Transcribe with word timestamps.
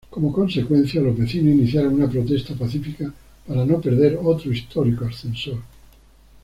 Como 0.09 0.33
consecuencia, 0.33 0.99
los 0.99 1.15
vecinos 1.15 1.53
iniciaron 1.59 1.93
una 1.93 2.09
protesta 2.09 2.55
pacífica 2.55 3.13
para 3.47 3.63
no 3.67 3.79
perder 3.79 4.17
otro 4.23 4.51
histórico 4.51 5.05
ascensor. 5.05 5.59